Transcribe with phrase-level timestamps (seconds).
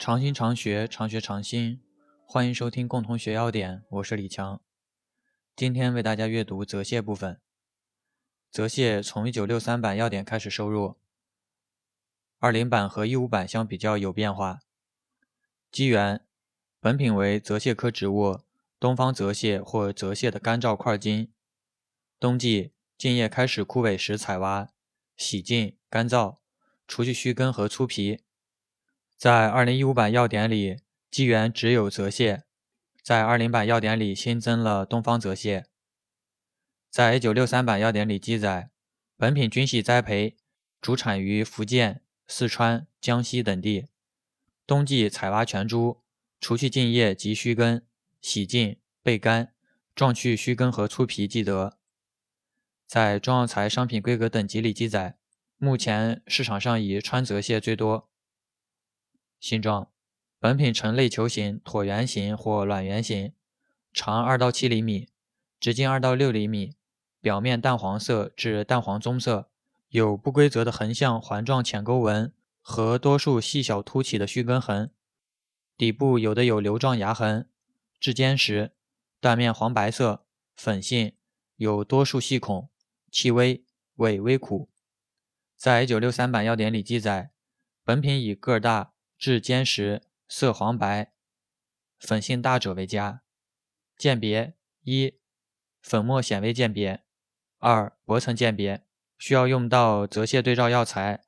[0.00, 1.78] 常新常学，常学常新。
[2.24, 4.62] 欢迎收听共同学要点，我是李强。
[5.54, 7.38] 今天为大家阅读泽泻部分。
[8.50, 10.96] 泽泻从一九六三版要点开始收入，
[12.38, 14.60] 二零版和一五版相比较有变化。
[15.70, 16.24] 基源：
[16.80, 18.40] 本品为泽泻科植物
[18.78, 21.30] 东方泽泻或泽泻的干燥块茎。
[22.18, 24.70] 冬季茎叶开始枯萎时采挖，
[25.18, 26.38] 洗净、干燥，
[26.88, 28.24] 除去须根和粗皮。
[29.20, 30.78] 在二零一五版要点里，
[31.10, 32.40] 基源只有泽泻；
[33.02, 35.64] 在二零版要点里新增了东方泽泻。
[36.88, 38.70] 在一九六三版要点里记载，
[39.18, 40.38] 本品均系栽培，
[40.80, 43.88] 主产于福建、四川、江西等地。
[44.66, 46.00] 冬季采挖全株，
[46.40, 47.84] 除去茎叶及须根，
[48.22, 49.52] 洗净、焙干，
[49.94, 51.76] 撞去须根和粗皮即得。
[52.86, 55.18] 在中药材商品规格等级里记载，
[55.58, 58.09] 目前市场上以川泽泻最多。
[59.40, 59.90] 形状：
[60.38, 63.32] 本品呈类球形、椭圆形或卵圆形，
[63.92, 65.08] 长二到七厘米，
[65.58, 66.74] 直径二到六厘米，
[67.22, 69.48] 表面淡黄色至淡黄棕色，
[69.88, 74.92] 有不规则的横向环状浅沟纹和多数细小凸起的须根痕，
[75.76, 77.48] 底部有的有瘤状牙痕，
[77.98, 78.72] 质坚实，
[79.20, 81.14] 断面黄白色，粉性，
[81.56, 82.68] 有多数细孔，
[83.10, 83.64] 气微，
[83.96, 84.68] 味微苦。
[85.56, 87.30] 在一九六三版要点里记载，
[87.82, 88.92] 本品以个大。
[89.20, 91.12] 质坚实，色黄白，
[91.98, 93.20] 粉性大者为佳。
[93.94, 94.54] 鉴别：
[94.84, 95.12] 一、
[95.82, 97.00] 粉末显微鉴别；
[97.58, 98.86] 二、薄层鉴别。
[99.18, 101.24] 需要用到泽泻对照药材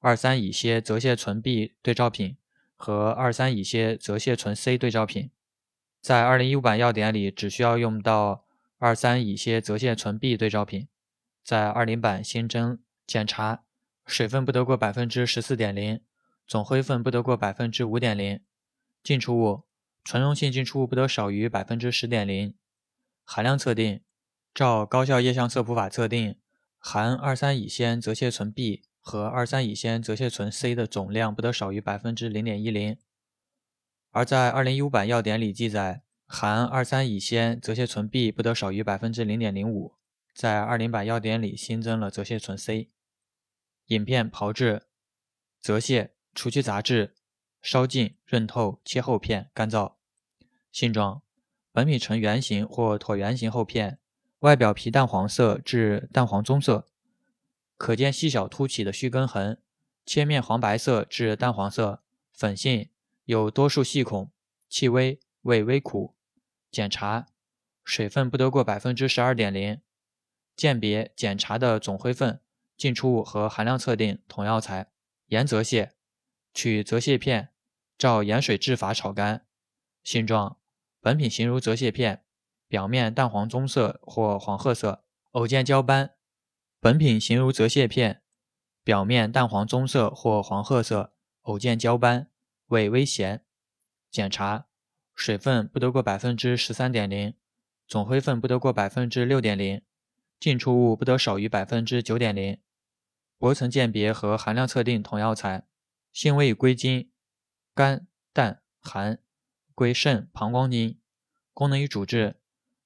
[0.00, 2.36] 二三乙烯泽泻醇 B 对照品
[2.76, 5.30] 和二三乙烯泽泻醇 C 对照品。
[6.02, 8.44] 在二零一五版药典里，只需要用到
[8.76, 10.88] 二三乙烯泽泻醇 B 对照品。
[11.42, 13.64] 在二零版新增检查，
[14.04, 16.02] 水分不得过百分之十四点零。
[16.50, 18.40] 总灰分不得过百分之五点零，
[19.04, 19.62] 进出物
[20.02, 22.52] 纯溶性进出物不得少于百分之十点零。
[23.22, 24.02] 含量测定，
[24.52, 26.40] 照高效液相色谱法测定，
[26.80, 32.98] 含二三乙酰泽泻醇 B 和二三乙酰泽泻醇 C 的总量不得少于百分之零点一零。
[34.10, 39.94] 而在二零一五版要点里记载，含二三乙酰泽泻醇 B 不得少于百分之零点零五。
[40.34, 42.90] 在二零版要点里新增了泽泻醇 C。
[43.86, 44.88] 饮片炮制，
[45.60, 46.08] 泽泻。
[46.34, 47.14] 除去杂质，
[47.60, 49.94] 烧净、润透，切厚片，干燥。
[50.72, 51.22] 性状：
[51.72, 53.98] 本品呈圆形或椭圆形厚片，
[54.40, 56.86] 外表皮淡黄色至淡黄棕色，
[57.76, 59.60] 可见细小凸起的须根痕，
[60.06, 62.02] 切面黄白色至淡黄色，
[62.32, 62.88] 粉性，
[63.24, 64.30] 有多数细孔，
[64.68, 66.14] 气微，味微苦。
[66.70, 67.26] 检查：
[67.84, 69.80] 水分不得过百分之十二点零。
[70.56, 72.40] 鉴别检查的总灰分、
[72.76, 74.90] 进出物和含量测定同药材。
[75.26, 75.90] 盐泽泻。
[76.52, 77.50] 取泽泻片，
[77.96, 79.46] 照盐水制法炒干。
[80.02, 80.58] 性状：
[81.00, 82.24] 本品形如泽泻片，
[82.66, 86.14] 表面淡黄棕色或黄褐色，偶见焦斑。
[86.80, 88.22] 本品形如泽泻片，
[88.82, 91.12] 表面淡黄棕色或黄褐色，
[91.42, 92.30] 偶见焦斑，
[92.68, 93.44] 味微咸。
[94.10, 94.66] 检查：
[95.14, 97.34] 水分不得过百分之十三点零，
[97.86, 99.82] 总灰分不得过百分之六点零，
[100.40, 102.58] 进出物不得少于百分之九点零。
[103.38, 105.66] 薄层鉴别和含量测定同药材。
[106.12, 107.10] 性味归经：
[107.74, 109.20] 肝、胆、寒，
[109.74, 110.98] 归肾、膀胱经。
[111.52, 112.36] 功能与主治：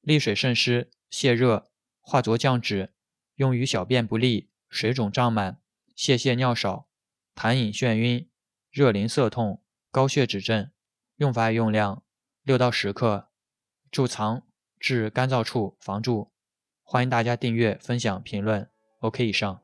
[0.00, 1.70] 利水渗湿、泻热、
[2.00, 2.92] 化浊降脂，
[3.36, 5.60] 用于小便不利、水肿胀满、
[5.94, 6.88] 泄泻尿少、
[7.34, 8.28] 痰饮眩晕、
[8.70, 10.70] 热淋涩痛、高血脂症。
[11.16, 12.02] 用法用量：
[12.42, 13.28] 六到十克，
[13.92, 14.42] 贮藏
[14.80, 16.32] 至干燥处防蛀。
[16.82, 18.68] 欢迎大家订阅、分享、评论。
[18.98, 19.63] OK，以上。